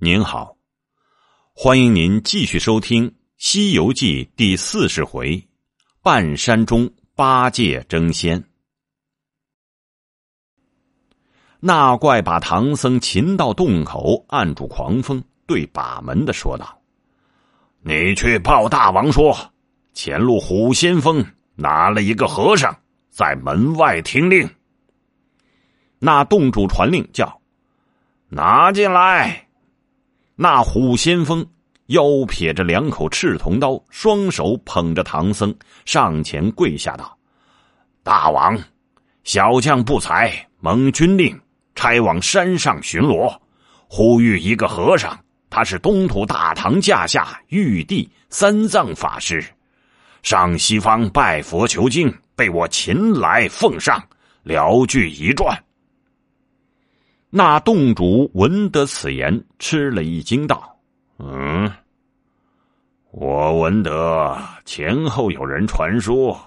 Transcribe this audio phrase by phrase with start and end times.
[0.00, 0.56] 您好，
[1.52, 5.44] 欢迎您继续收听《西游记》第四十回
[6.04, 8.44] “半山中八戒争仙”。
[11.58, 16.80] 那怪把唐僧擒到洞口，按住狂风，对把门的说道
[17.82, 19.36] ：“你去报大王说，
[19.94, 21.26] 前路虎先锋
[21.56, 22.72] 拿了一个和尚，
[23.10, 24.48] 在门外听令。”
[25.98, 27.42] 那洞主传令叫
[28.30, 29.46] ：“拿进来。”
[30.40, 31.44] 那虎先锋
[31.86, 35.52] 腰撇着两口赤铜刀，双手捧着唐僧，
[35.84, 37.18] 上前跪下道
[38.04, 38.56] ：“大王，
[39.24, 41.36] 小将不才，蒙军令
[41.74, 43.36] 差往山上巡逻，
[43.88, 45.18] 呼吁一个和尚，
[45.50, 49.44] 他是东土大唐驾下玉帝三藏法师，
[50.22, 54.00] 上西方拜佛求经，被我擒来奉上，
[54.44, 55.60] 聊具一传。”
[57.30, 60.78] 那洞主闻得此言，吃了一惊，道
[61.20, 61.70] ：“嗯，
[63.10, 66.40] 我闻得前后有人传说，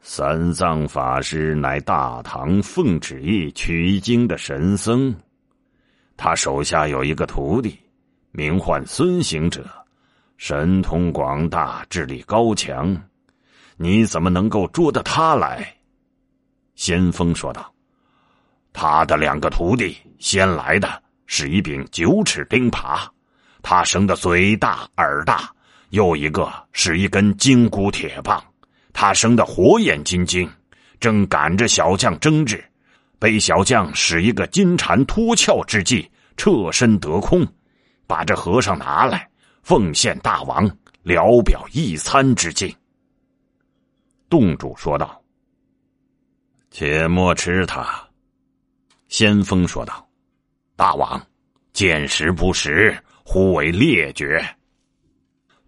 [0.00, 5.12] 三藏法师乃大唐奉旨意取经的神僧，
[6.16, 7.76] 他手下有一个徒弟，
[8.30, 9.66] 名唤孙行者，
[10.36, 12.96] 神通广大，智力高强，
[13.76, 15.74] 你怎么能够捉得他来？”
[16.76, 17.72] 先锋说道。
[18.72, 23.06] 他的两个徒弟先来的是一柄九尺钉耙，
[23.62, 25.36] 他生的嘴大耳大；
[25.90, 28.42] 又一个是一根金箍铁棒，
[28.92, 30.50] 他生的火眼金睛，
[30.98, 32.64] 正赶着小将争执，
[33.18, 37.46] 被小将使一个金蝉脱壳之计，侧身得空，
[38.06, 39.28] 把这和尚拿来，
[39.62, 40.70] 奉献大王
[41.02, 42.74] 聊表一餐之境。
[44.28, 45.20] 洞主说道
[46.70, 47.86] ：“且莫吃他。”
[49.10, 50.08] 先锋说道
[50.76, 51.20] ：“大王，
[51.72, 54.40] 见识不识，忽为劣绝。”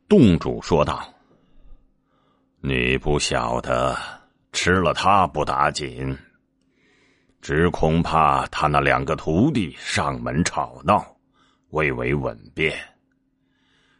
[0.08, 1.12] 洞主说道
[2.62, 3.98] ：“你不晓得，
[4.52, 6.16] 吃了他不打紧，
[7.40, 11.04] 只恐怕他那两个徒弟上门吵闹，
[11.70, 12.78] 未为稳便。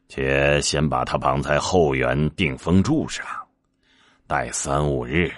[0.06, 3.26] 且先把他绑在后园定风柱上，
[4.28, 5.32] 待三五日，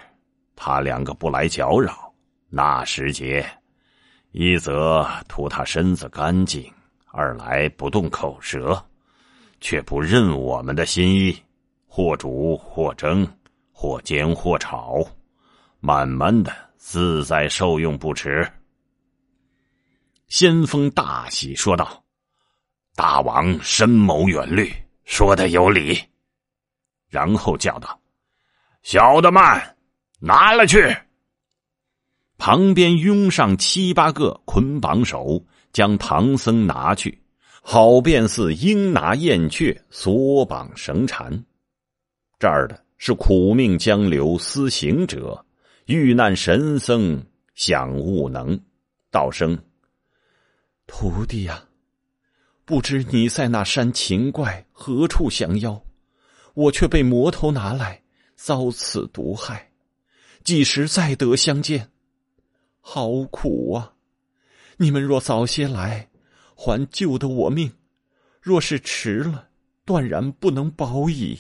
[0.55, 2.13] 他两个不来搅扰，
[2.51, 3.43] 那时节。”
[4.37, 6.69] 一则图他身子干净，
[7.13, 8.85] 二来不动口舌，
[9.61, 11.41] 却不认我们的心意，
[11.87, 13.25] 或煮或蒸，
[13.71, 15.07] 或煎或炒，
[15.79, 18.45] 慢慢的自在受用不迟。
[20.27, 22.03] 先锋大喜说道
[22.97, 24.75] ：“大王深谋远虑，
[25.05, 25.97] 说的有理。”
[27.09, 27.97] 然后叫道
[28.83, 29.41] ：“小的们，
[30.19, 30.93] 拿了去。”
[32.37, 37.23] 旁边拥上七八个捆绑手，将唐僧拿去，
[37.63, 41.45] 好便似鹰拿燕雀，锁绑绳缠。
[42.39, 45.47] 这儿的是苦命江流思行者，
[45.87, 47.25] 遇难神僧
[47.55, 48.61] 想悟能，
[49.11, 49.57] 道生
[50.87, 51.65] ：“徒弟呀，
[52.65, 55.81] 不知你在那山秦怪何处降妖，
[56.55, 58.03] 我却被魔头拿来，
[58.35, 59.71] 遭此毒害，
[60.43, 61.89] 几时再得相见？”
[62.87, 63.95] 好苦啊！
[64.77, 66.11] 你们若早些来，
[66.55, 67.71] 还救得我命；
[68.43, 69.49] 若是迟了，
[69.87, 71.39] 断然不能保矣。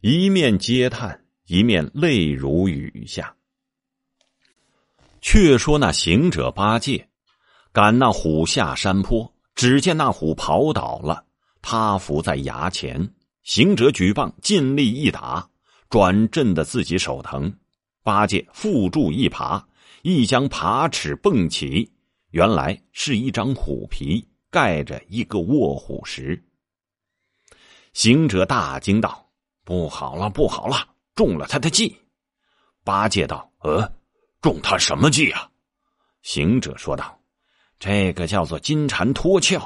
[0.00, 3.36] 一面嗟叹，一面泪如雨下。
[5.20, 7.10] 却说那行者八戒
[7.70, 11.26] 赶那虎下山坡，只见那虎跑倒了，
[11.60, 13.14] 趴伏在崖前。
[13.42, 15.50] 行者举棒尽力一打，
[15.90, 17.54] 转震的自己手疼。
[18.06, 19.66] 八戒负住一爬，
[20.02, 21.90] 一将爬齿蹦起，
[22.30, 26.40] 原来是一张虎皮盖着一个卧虎石。
[27.94, 29.28] 行者大惊道
[29.66, 31.96] ：“不好了，不好了，中了他的计！”
[32.84, 33.92] 八戒道：“呃，
[34.40, 35.50] 中他什么计啊？”
[36.22, 37.18] 行者说道
[37.80, 39.60] ：“这个叫做金蝉脱壳，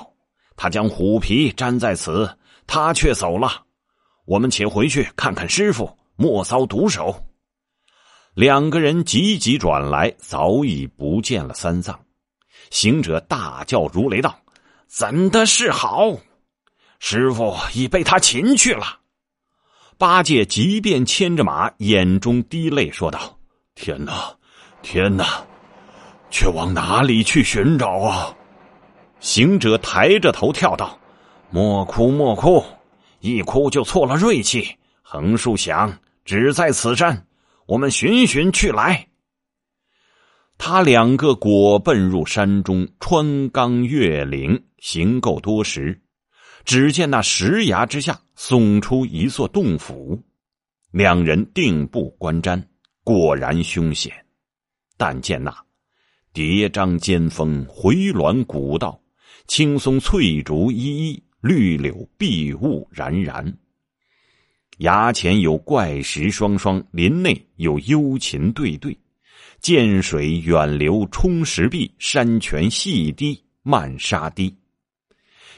[0.56, 3.66] 他将虎皮粘在此，他却走了。
[4.24, 7.14] 我们且回去看看师傅，莫遭毒手。”
[8.34, 11.98] 两个人急急转来，早已不见了三藏。
[12.70, 14.38] 行者大叫如雷道
[14.86, 16.16] ：“怎的是好？
[17.00, 19.00] 师傅已被他擒去了。”
[19.98, 23.36] 八戒即便牵着马，眼中滴泪，说道
[23.74, 24.32] ：“天哪，
[24.80, 25.44] 天哪！
[26.30, 28.34] 却往哪里去寻找啊？”
[29.18, 30.96] 行者抬着头跳道
[31.50, 32.64] ：“莫哭，莫哭！
[33.18, 34.76] 一哭就错了锐气。
[35.02, 35.92] 横竖想，
[36.24, 37.22] 只在此山。”
[37.70, 39.06] 我们寻寻去来。
[40.58, 46.02] 他两个果奔入山中，穿冈越岭，行够多时，
[46.64, 50.20] 只见那石崖之下耸出一座洞府。
[50.90, 52.60] 两人定步观瞻，
[53.04, 54.12] 果然凶险。
[54.96, 55.56] 但见那
[56.32, 59.00] 叠嶂尖峰，回峦古道，
[59.46, 63.56] 青松翠竹依依，绿柳碧雾冉冉。
[64.80, 68.96] 崖前有怪石双双，林内有幽禽对对。
[69.60, 74.54] 涧水远流冲石壁，山泉细滴漫沙堤。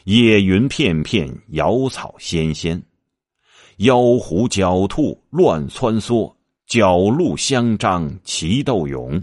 [0.05, 2.83] 野云片片，瑶草纤纤。
[3.77, 6.35] 妖狐狡兔乱窜梭，
[6.67, 9.23] 角鹿相张齐斗勇。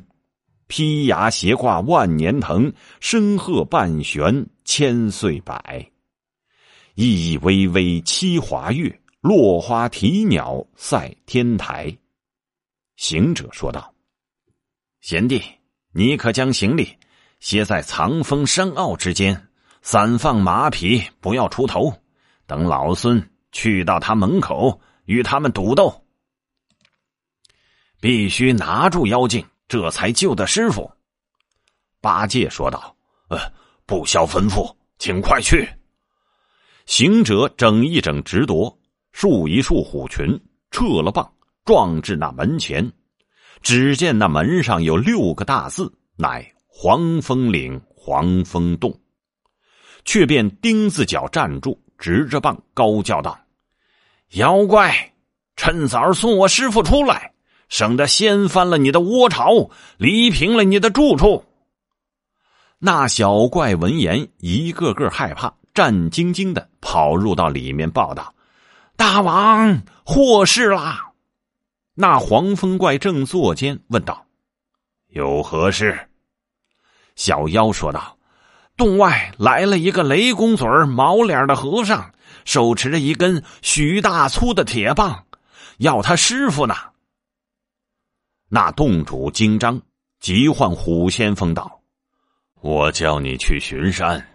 [0.67, 2.71] 披崖斜挂万年藤，
[3.01, 5.61] 身鹤半悬千岁柏。
[6.95, 11.95] 熠熠微微七华月，落花啼鸟赛天台。
[12.95, 13.93] 行者说道。
[15.01, 15.41] 贤弟，
[15.91, 16.97] 你可将行李
[17.39, 19.49] 歇在藏峰山坳之间，
[19.81, 21.93] 散放马匹，不要出头。
[22.45, 26.05] 等老孙去到他门口，与他们赌斗。
[27.99, 30.89] 必须拿住妖精，这才救得师傅。
[31.99, 32.95] 八戒说道
[33.27, 33.37] ：“呃，
[33.85, 35.69] 不消吩咐，请快去。”
[36.87, 38.78] 行者整一整直夺，
[39.11, 40.39] 束一束虎群，
[40.71, 41.31] 撤了棒，
[41.65, 42.91] 撞至那门前。
[43.61, 48.97] 只见那门上有六个大字，乃“黄风岭黄风洞”，
[50.05, 53.37] 却便钉子脚站住，执着棒高叫道
[54.35, 55.13] ：“妖怪，
[55.57, 57.33] 趁早送我师傅出来，
[57.67, 61.43] 省得掀翻了你的窝巢，离平了你的住处。”
[62.79, 68.33] 那小怪闻言，一个个害怕，战兢兢的跑入到里面，报道
[68.99, 71.13] ：“大王，祸事啦！”
[71.95, 74.25] 那黄风怪正坐间，问道
[75.07, 76.09] ：“有何事？”
[77.15, 78.17] 小妖说道
[78.75, 82.11] ：“洞外来了一个雷公嘴毛脸的和尚，
[82.43, 85.23] 手持着一根许大粗的铁棒，
[85.77, 86.75] 要他师傅呢。”
[88.51, 89.81] 那洞主惊张，
[90.19, 91.79] 急唤虎先锋道
[92.59, 94.27] ：“我叫你去巡山，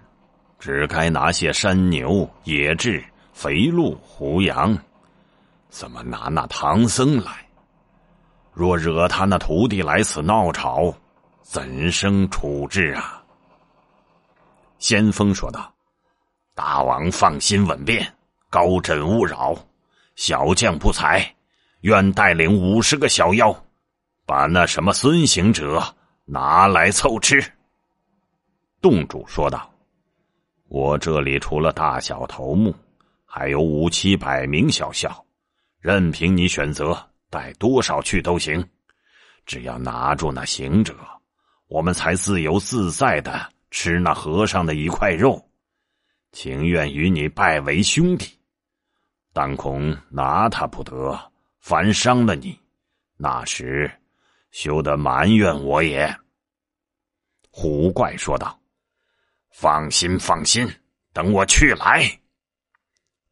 [0.58, 4.74] 只该拿些山牛、野雉、肥鹿、胡羊，
[5.68, 7.46] 怎么拿那唐僧来？”
[8.54, 10.94] 若惹他那徒弟来此闹吵，
[11.42, 13.20] 怎生处置啊？
[14.78, 15.74] 先锋说道
[16.54, 18.06] ：“大王放心稳便，
[18.48, 19.56] 高枕勿扰，
[20.14, 21.34] 小将不才，
[21.80, 23.52] 愿带领五十个小妖，
[24.24, 25.82] 把那什么孙行者
[26.24, 27.42] 拿来凑吃。”
[28.80, 29.68] 洞主说道
[30.68, 32.72] ：“我这里除了大小头目，
[33.36, 35.26] 还有五七百名小校，
[35.80, 36.96] 任凭你选择。”
[37.28, 38.64] 带多少去都行，
[39.44, 40.94] 只要拿住那行者，
[41.66, 45.44] 我们才自由自在的吃那和尚的一块肉，
[46.30, 48.38] 情愿与你拜为兄弟。
[49.32, 51.18] 但恐拿他不得，
[51.58, 52.56] 反伤了你，
[53.16, 53.90] 那时
[54.52, 56.16] 休得埋怨我也。
[57.50, 58.56] 虎怪说道
[59.50, 60.72] ：“放心，放心，
[61.12, 62.16] 等我去来。”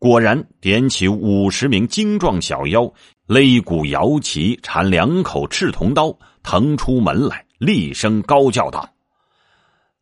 [0.02, 2.92] 果然点起五十名精壮小妖。
[3.28, 6.12] 擂鼓摇旗，缠两口赤铜刀，
[6.42, 8.90] 腾出门来，厉声高叫道：“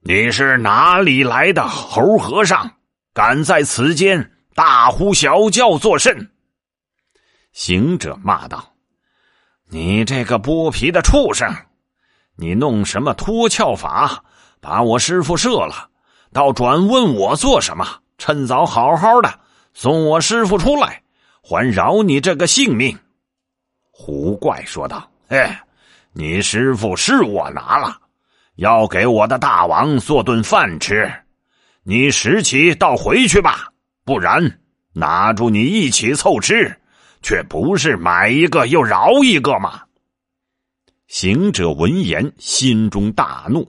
[0.00, 2.76] 你是哪里来的猴和尚？
[3.12, 6.30] 敢在此间大呼小叫作甚？”
[7.52, 8.73] 行者骂道
[9.69, 11.54] ：“你这个剥皮的畜生！
[12.37, 14.25] 你弄什么脱壳法，
[14.62, 15.90] 把我师傅射了，
[16.33, 17.87] 倒转问我做什么？
[18.16, 19.40] 趁早好好的
[19.73, 21.03] 送我师傅出来，
[21.43, 22.99] 还饶你这个性命！”
[23.91, 25.47] 狐怪说道：“嘿，
[26.12, 27.97] 你师傅是我拿了，
[28.57, 31.11] 要给我的大王做顿饭吃。
[31.83, 33.73] 你拾起倒回去吧，
[34.05, 34.59] 不然
[34.93, 36.77] 拿住你一起凑吃，
[37.23, 39.83] 却不是买一个又饶一个吗？”
[41.09, 43.69] 行者闻言，心中大怒，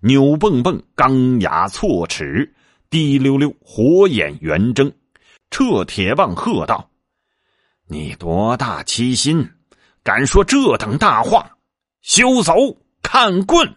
[0.00, 2.52] 扭蹦蹦，钢牙错齿，
[2.90, 4.90] 滴溜溜，火眼圆睁，
[5.50, 6.90] 撤铁棒喝道
[7.88, 9.48] ：“你多大欺心！”
[10.02, 11.58] 敢说这等大话，
[12.00, 12.54] 休走！
[13.02, 13.76] 看棍！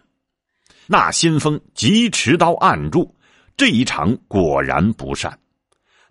[0.86, 3.14] 那先锋急持刀按住，
[3.56, 5.38] 这一场果然不善。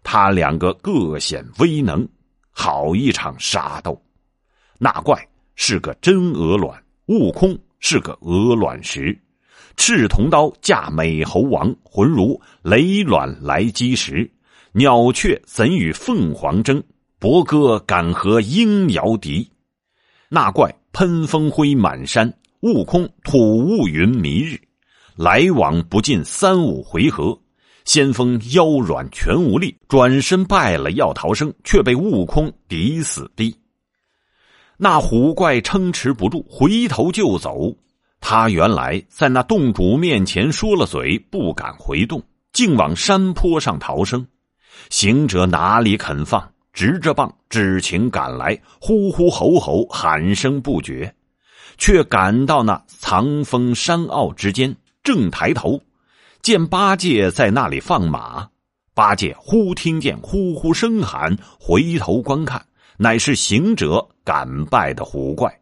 [0.03, 2.07] 他两个各显威能，
[2.51, 3.99] 好一场杀斗。
[4.77, 9.17] 那怪是个真鹅卵，悟空是个鹅卵石。
[9.77, 14.29] 赤铜刀架美猴王，浑如雷卵来击石。
[14.75, 16.83] 鸟雀怎与凤凰争？
[17.19, 19.47] 伯歌敢和鹰遥敌？
[20.29, 24.59] 那怪喷风灰满山，悟空吐雾云迷日，
[25.15, 27.39] 来往不进三五回合。
[27.85, 33.55] 先锋腰软全无力，转身败了，要逃生，却被悟空抵死逼。
[34.77, 37.71] 那虎怪撑持不住，回头就走。
[38.19, 44.25] 他原来在那洞主面前说了嘴，不敢回洞，竟往山坡上逃生。
[44.89, 51.13] 行者哪里肯放，执着棒，只情赶来，呼呼吼吼，喊声不绝，
[51.77, 55.81] 却赶到那藏风山坳之间，正抬头。
[56.41, 58.49] 见八戒在那里放马，
[58.93, 62.65] 八戒忽听见呼呼声喊，回头观看，
[62.97, 65.57] 乃是行者赶败的虎怪，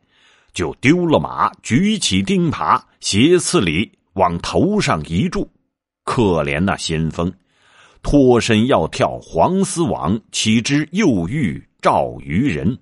[0.53, 5.47] 就丢了马，举起钉耙，斜刺里往头上一注。
[6.03, 7.31] 可怜那先锋，
[8.03, 12.77] 脱身要跳黄丝网，岂知又遇赵渔人，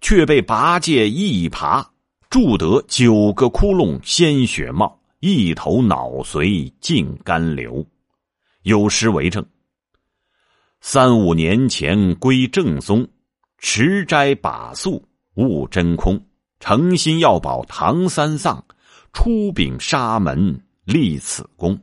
[0.00, 1.84] 却被拔戒一耙
[2.30, 4.98] 铸得九个窟窿，鲜血冒。
[5.20, 7.84] 一头脑髓尽干流，
[8.62, 9.44] 有诗为证：
[10.80, 13.04] 三五年前归正宗，
[13.58, 15.04] 持斋把素
[15.34, 16.24] 悟真空，
[16.60, 18.64] 诚心要保唐三藏，
[19.12, 21.76] 出禀沙门立此功。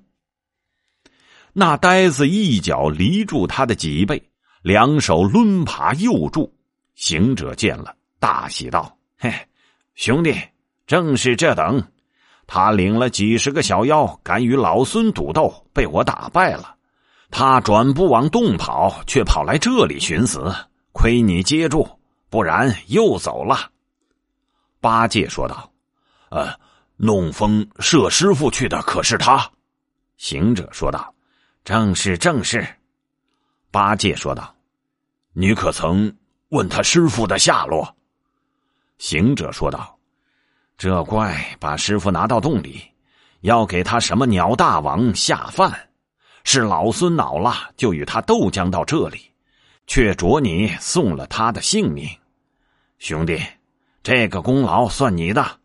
[1.58, 4.22] 那呆子一脚离住他的脊背，
[4.62, 6.54] 两手抡爬又住。
[6.96, 9.34] 行者见了，大喜道：“嘿，
[9.94, 10.36] 兄弟，
[10.86, 11.82] 正是这等。”
[12.46, 16.76] 他领了几十个小妖，敢与老孙赌斗，被我打败了。
[17.32, 20.54] 他转不往洞跑，却跑来这里寻死。
[20.92, 21.88] 亏你接住，
[22.30, 23.72] 不然又走了。
[24.82, 25.72] 八戒说道
[26.32, 26.54] ：“呃，
[26.98, 29.50] 弄风射师傅去的可是他？”
[30.18, 31.12] 行者说道
[31.66, 32.66] ：“正是，正是。”
[33.72, 34.56] 八戒说道
[35.34, 36.16] ：“你可曾
[36.50, 37.94] 问他师傅的下落？”
[38.98, 39.92] 行者说道。
[40.78, 42.82] 这怪把师傅拿到洞里，
[43.42, 45.90] 要给他什么鸟大王下饭，
[46.44, 49.32] 是老孙恼了，就与他斗将到这里，
[49.88, 52.10] 却着你送了他的性命。
[53.00, 53.42] 兄弟，
[54.04, 55.60] 这个功劳算你的，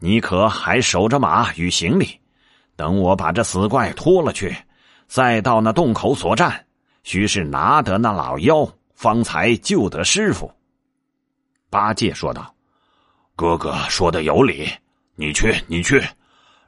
[0.00, 2.20] 你可还守着马与行李，
[2.74, 4.52] 等我把这死怪拖了去，
[5.10, 6.66] 再到那洞口所战，
[7.02, 8.64] 须是拿得那老妖，
[8.94, 10.48] 方才救得师傅。
[11.68, 12.54] 八戒说道。
[13.34, 14.68] 哥哥说的有理，
[15.16, 16.00] 你去，你去。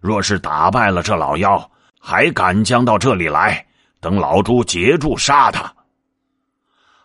[0.00, 1.70] 若是打败了这老妖，
[2.00, 3.64] 还敢将到这里来？
[4.00, 5.72] 等老猪截住杀他。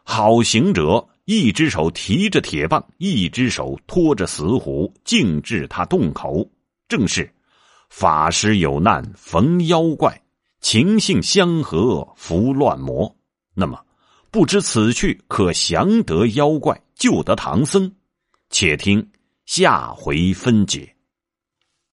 [0.02, 6.50] 好行者，一只手提着铁棒，一只手托着死虎，径至他洞口。
[6.88, 7.32] 正是
[7.90, 10.20] 法师有难逢妖怪，
[10.62, 13.16] 情性相合伏乱魔。
[13.54, 13.80] 那么，
[14.32, 17.92] 不知此去可降得妖怪，救得唐僧？
[18.50, 19.08] 且听。
[19.46, 20.97] 下回分解。